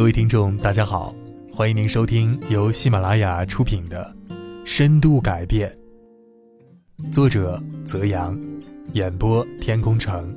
[0.00, 1.14] 各位听众，大家好，
[1.52, 4.10] 欢迎您收听由喜马拉雅出品的
[4.64, 5.70] 《深度改变》，
[7.12, 8.34] 作者泽阳，
[8.94, 10.34] 演播天空城。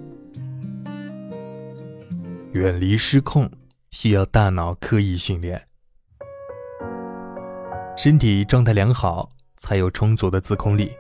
[2.52, 3.50] 远离失控
[3.92, 5.66] 需要大脑刻意训练，
[7.96, 10.92] 身体状态良好才有充足的自控力。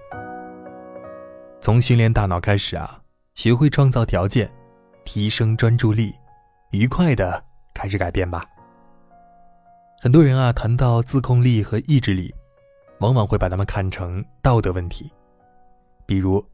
[1.60, 3.02] 从训练大脑开始啊，
[3.36, 4.50] 学会创造条件，
[5.04, 6.16] 提升专注力，
[6.72, 7.44] 愉快的
[7.74, 8.46] 开始改变吧。
[10.04, 12.36] 很多人啊，谈到自控力和意志力，
[13.00, 15.10] 往往会把他们看成道德问题。
[16.06, 16.46] 比如，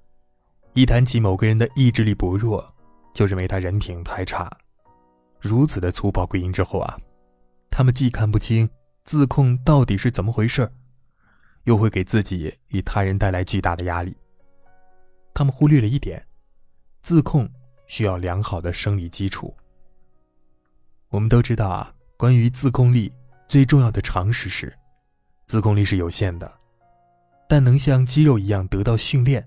[0.73, 2.63] 一谈起某个人的意志力薄弱，
[3.11, 4.47] 就认为他人品太差。
[5.39, 6.95] 如此的粗暴归因之后啊，
[7.71, 8.69] 他们既看不清
[9.03, 10.71] 自控到底是怎么回事
[11.63, 14.15] 又会给自己与他人带来巨大的压力。
[15.33, 16.23] 他们忽略了一点，
[17.01, 17.49] 自控
[17.87, 19.51] 需要良好的生理基础。
[21.09, 23.11] 我们都知道啊，关于自控力。
[23.49, 24.71] 最重要的常识是，
[25.47, 26.49] 自控力是有限的，
[27.47, 29.43] 但能像肌肉一样得到训练。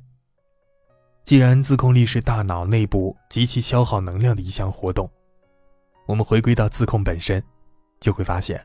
[1.22, 5.08] 既然自控力是大脑内部极其消耗能量的一项活动，
[6.08, 7.40] 我们回归到自控本身，
[8.00, 8.60] 就会发现，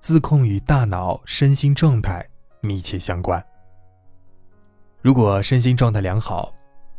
[0.00, 2.26] 自控与大脑身心状态
[2.62, 3.44] 密切相关。
[5.02, 6.50] 如果身心状态良好，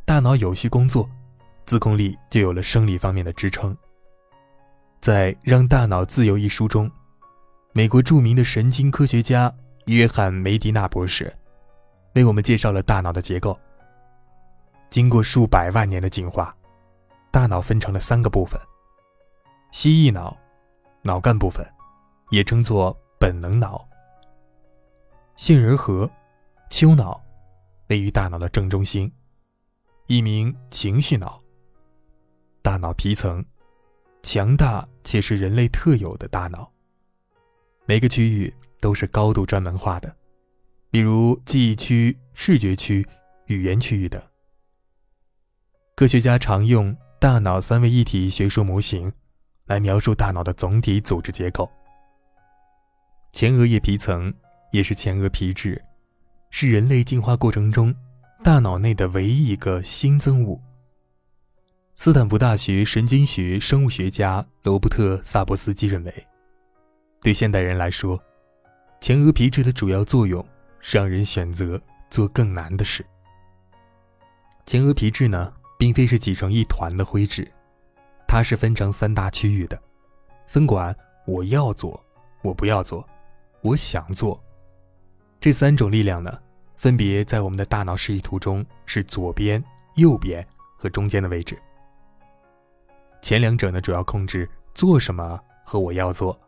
[0.05, 1.09] 大脑有序工作，
[1.65, 3.75] 自控力就有了生理方面的支撑。
[5.01, 6.87] 在《让大脑自由》一书中。
[7.77, 9.53] 美国著名的神经科学家
[9.85, 11.31] 约翰梅迪纳博士，
[12.15, 13.55] 为我们介绍了大脑的结构。
[14.89, 16.51] 经过数百万年的进化，
[17.29, 18.59] 大脑分成了三个部分：
[19.71, 20.35] 蜥蜴脑、
[21.03, 21.63] 脑干部分，
[22.31, 23.87] 也称作本能脑；
[25.35, 26.09] 杏仁核、
[26.71, 27.23] 丘脑，
[27.89, 29.13] 位于大脑的正中心，
[30.07, 31.39] 一名情绪脑。
[32.63, 33.45] 大脑皮层，
[34.23, 36.71] 强大且是人类特有的大脑。
[37.89, 40.13] 每个区域都是高度专门化的，
[40.91, 43.07] 比如记忆区、视觉区、
[43.45, 44.21] 语言区域等。
[45.95, 49.09] 科学家常用大脑三位一体学说模型
[49.67, 51.71] 来描述大脑的总体组织结构。
[53.31, 54.33] 前额叶皮层
[54.73, 55.81] 也是前额皮质，
[56.49, 57.95] 是人类进化过程中
[58.43, 60.61] 大脑内的唯一一个新增物。
[61.95, 66.27] 斯坦福大学神经学生物学家罗伯特·萨博斯基认为。
[67.21, 68.21] 对现代人来说，
[68.99, 70.43] 前额皮质的主要作用
[70.79, 73.05] 是让人选择做更难的事。
[74.65, 77.49] 前额皮质呢，并非是挤成一团的灰质，
[78.27, 79.79] 它是分成三大区域的，
[80.45, 80.95] 分管
[81.25, 82.01] 我要做、
[82.43, 83.07] 我不要做、
[83.61, 84.41] 我想做
[85.39, 86.31] 这三种力量呢，
[86.75, 89.63] 分别在我们的大脑示意图中是左边、
[89.95, 90.45] 右边
[90.77, 91.57] 和中间的位置。
[93.21, 96.39] 前两者呢，主要控制做什么和我要做。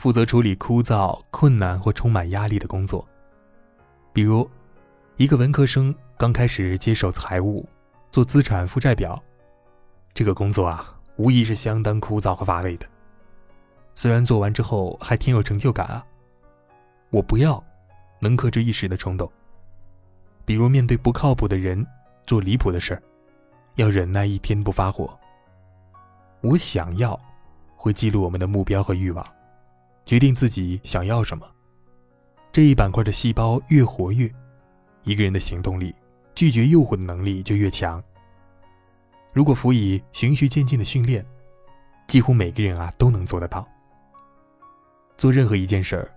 [0.00, 3.06] 负责处理枯燥、困难或充满压力的工作，
[4.14, 4.48] 比如，
[5.18, 7.68] 一个文科生刚开始接手财务，
[8.10, 9.22] 做资产负债表，
[10.14, 12.86] 这个工作啊，无疑是相当枯燥和乏味的。
[13.94, 16.02] 虽然做完之后还挺有成就感啊。
[17.10, 17.62] 我不要，
[18.20, 19.30] 能克制一时的冲动。
[20.46, 21.86] 比如面对不靠谱的人，
[22.26, 23.02] 做离谱的事儿，
[23.74, 25.14] 要忍耐一天不发火。
[26.40, 27.20] 我想要，
[27.76, 29.22] 会记录我们的目标和欲望。
[30.04, 31.46] 决定自己想要什么，
[32.50, 34.32] 这一板块的细胞越活跃，
[35.04, 35.94] 一个人的行动力、
[36.34, 38.02] 拒绝诱惑的能力就越强。
[39.32, 41.24] 如果辅以循序渐进的训练，
[42.08, 43.66] 几乎每个人啊都能做得到。
[45.16, 46.10] 做任何一件事儿，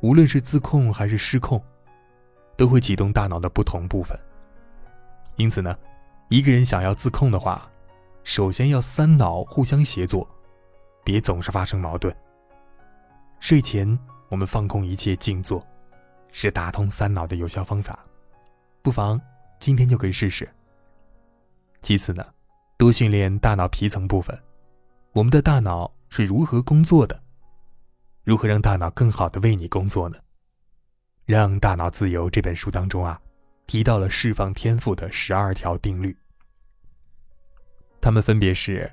[0.00, 1.62] 无论是自控还是失控，
[2.56, 4.18] 都会启动大脑的不同部分。
[5.36, 5.74] 因此呢，
[6.28, 7.66] 一个人想要自控的话，
[8.24, 10.28] 首先要三脑互相协作，
[11.02, 12.14] 别总是发生矛盾。
[13.42, 13.98] 睡前
[14.28, 15.66] 我们放空一切静坐，
[16.30, 17.98] 是打通三脑的有效方法，
[18.82, 19.20] 不妨
[19.58, 20.48] 今天就可以试试。
[21.82, 22.24] 其次呢，
[22.78, 24.40] 多训练大脑皮层部分。
[25.10, 27.20] 我们的大脑是如何工作的？
[28.22, 30.16] 如何让大脑更好的为你工作呢？
[31.26, 33.20] 《让大脑自由》这本书当中啊，
[33.66, 36.16] 提到了释放天赋的十二条定律，
[38.00, 38.88] 它们分别是：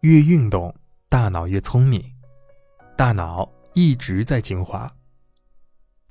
[0.00, 0.74] 越运动，
[1.10, 2.00] 大脑越聪明；
[2.96, 3.46] 大脑。
[3.74, 4.90] 一直在进化。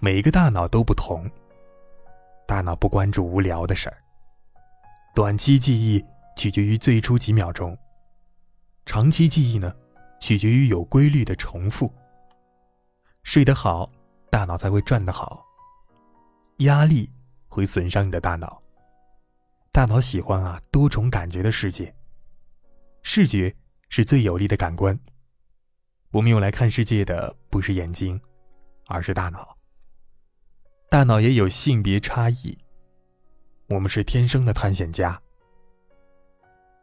[0.02, 1.30] 每一个大脑都不同，
[2.48, 3.98] 大脑不关注无聊的事儿。
[5.14, 6.04] 短期记忆
[6.38, 7.78] 取决于最初几秒钟，
[8.86, 9.76] 长期记忆呢，
[10.22, 11.94] 取决于有规律的重复。
[13.24, 13.92] 睡得好，
[14.30, 15.46] 大脑才会转得好。
[16.60, 17.10] 压力
[17.48, 18.62] 会损伤你的大脑。
[19.72, 21.94] 大脑喜欢啊多重感觉的世界。
[23.04, 23.54] 视觉
[23.90, 24.98] 是最有力的感官。
[26.12, 28.20] 我们用来看世界的不是眼睛，
[28.88, 29.56] 而是大脑。
[30.90, 32.58] 大脑也有性别差异。
[33.68, 35.22] 我们是天生的探险家。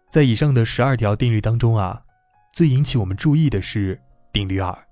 [0.08, 2.00] 在以上的十二条定律当中啊，
[2.52, 4.00] 最引起我们注意的是
[4.32, 4.86] 定律二：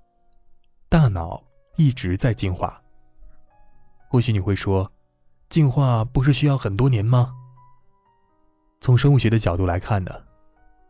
[0.89, 1.41] 大脑
[1.77, 2.81] 一直在进化。
[4.09, 4.91] 或许你会说，
[5.47, 7.33] 进化不是需要很多年吗？
[8.81, 10.11] 从生物学的角度来看呢，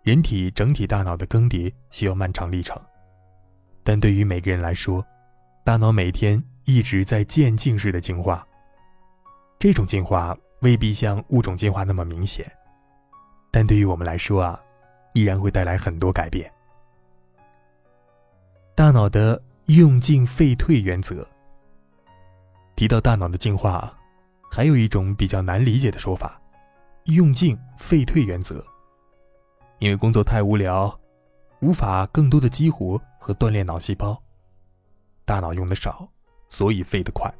[0.01, 2.81] 人体整体大脑的更迭需要漫长历程。
[3.85, 5.05] 但对于每个人来说，
[5.63, 8.45] 大脑每天一直在渐进式的进化。
[9.59, 12.51] 这种进化未必像物种进化那么明显，
[13.51, 14.59] 但对于我们来说啊，
[15.13, 16.51] 依然会带来很多改变。
[18.73, 21.25] 大脑的用进废退原则。
[22.75, 23.95] 提到大脑的进化，
[24.51, 26.41] 还有一种比较难理解的说法：
[27.05, 28.65] 用进废退原则。
[29.77, 30.99] 因为工作太无聊。
[31.61, 34.21] 无法更多的激活和锻炼脑细胞，
[35.23, 36.07] 大脑用的少，
[36.47, 37.33] 所以废得快。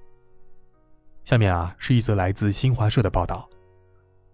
[1.24, 3.48] 下面啊是一则来自新华社的报道，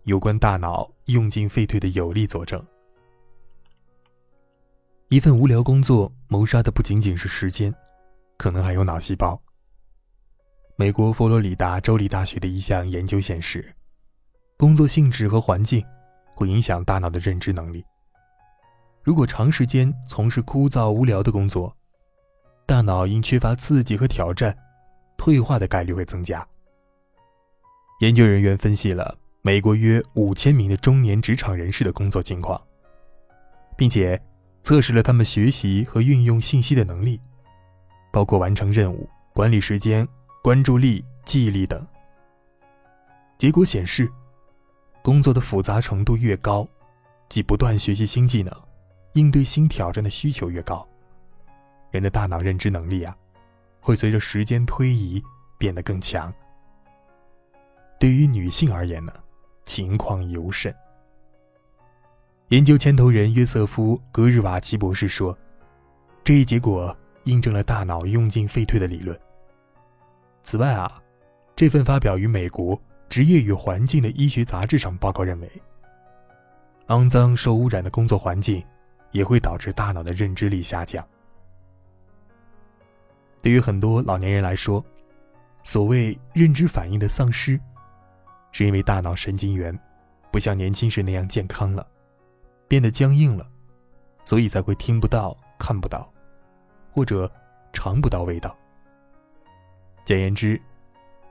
[0.03, 2.63] 有关大脑用进废退的有力佐证。
[5.09, 7.73] 一份无聊工作谋杀的不仅仅是时间，
[8.37, 9.41] 可能还有脑细胞。
[10.77, 13.75] 美国佛罗里达州立大学的一项研究显示，
[14.57, 15.85] 工作性质和环境
[16.35, 17.85] 会影响大脑的认知能力。
[19.03, 21.75] 如果长时间从事枯燥无聊的工作，
[22.67, 24.55] 大脑因缺乏刺激和挑战，
[25.17, 26.47] 退化的概率会增加。
[27.99, 32.61] 研究人员分析了美国约五千名的中年职场人士的工作情况，
[33.75, 34.21] 并且
[34.63, 37.19] 测试了他们学习和运用信息的能力，
[38.11, 40.07] 包括完成任务、管理时间、
[40.43, 41.85] 关注力、记忆力等。
[43.39, 44.07] 结果显示，
[45.01, 46.67] 工作的复杂程度越高，
[47.29, 48.55] 即不断学习新技能。
[49.13, 50.87] 应对新挑战的需求越高，
[51.91, 53.15] 人的大脑认知能力啊，
[53.79, 55.21] 会随着时间推移
[55.57, 56.33] 变得更强。
[57.99, 59.13] 对于女性而言呢，
[59.63, 60.73] 情况尤甚。
[62.47, 65.37] 研究牵头人约瑟夫·格日瓦奇博士说
[66.23, 69.17] ：“这一结果印证了大脑用进废退的理论。”
[70.43, 71.01] 此外啊，
[71.55, 72.75] 这份发表于美国
[73.07, 75.51] 《职业与环境的医学杂志》上报告认为，
[76.87, 78.63] 肮脏、受污染的工作环境。
[79.11, 81.05] 也会导致大脑的认知力下降。
[83.41, 84.83] 对于很多老年人来说，
[85.63, 87.59] 所谓认知反应的丧失，
[88.51, 89.77] 是因为大脑神经元
[90.31, 91.85] 不像年轻时那样健康了，
[92.67, 93.47] 变得僵硬了，
[94.25, 96.11] 所以才会听不到、看不到，
[96.91, 97.31] 或者
[97.73, 98.55] 尝不到味道。
[100.05, 100.61] 简言之，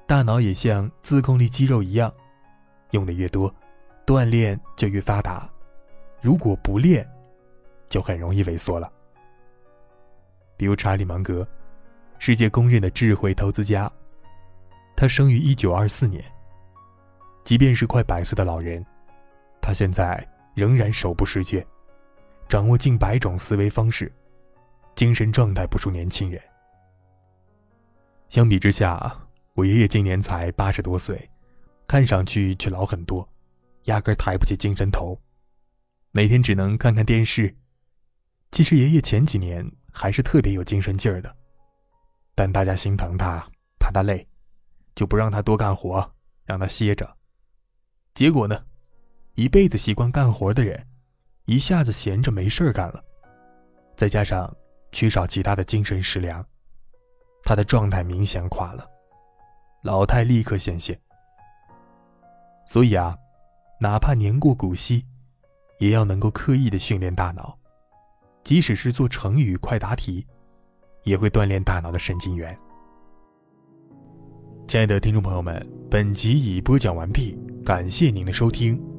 [0.07, 2.13] 大脑也像自控力肌肉一样，
[2.91, 3.53] 用的越多，
[4.05, 5.49] 锻炼就越发达。
[6.21, 7.09] 如果不练，
[7.91, 8.91] 就很容易萎缩了。
[10.57, 11.47] 比如查理芒格，
[12.19, 13.91] 世界公认的智慧投资家，
[14.97, 16.25] 他生于一九二四年。
[17.45, 18.85] 即便是快百岁的老人，
[19.61, 21.67] 他现在仍然手不释卷，
[22.49, 24.13] 掌握近百种思维方式，
[24.95, 26.41] 精神状态不输年轻人。
[28.29, 29.19] 相比之下，
[29.55, 31.29] 我爷爷今年才八十多岁，
[31.89, 33.27] 看上去却老很多，
[33.85, 35.19] 压根抬不起精神头，
[36.13, 37.57] 每天只能看看电视。
[38.51, 41.35] 其实爷爷前几年还是特别有精神劲儿的，
[42.35, 43.47] 但大家心疼他，
[43.79, 44.27] 怕他累，
[44.95, 46.13] 就不让他多干活，
[46.45, 47.17] 让他歇着。
[48.13, 48.65] 结果呢，
[49.35, 50.85] 一辈子习惯干活的人，
[51.45, 53.03] 一下子闲着没事儿干了，
[53.97, 54.53] 再加上
[54.91, 56.45] 缺少其他的精神食粮，
[57.45, 58.85] 他的状态明显垮了，
[59.83, 61.01] 老态立刻显现。
[62.67, 63.17] 所以啊，
[63.81, 65.07] 哪怕年过古稀，
[65.79, 67.60] 也要能够刻意的训练大脑。
[68.51, 70.27] 即使是做成语快答题，
[71.05, 72.59] 也会锻炼大脑的神经元。
[74.67, 78.90] 亲爱的听众朋友们，本集已播讲完毕，感谢您的收听。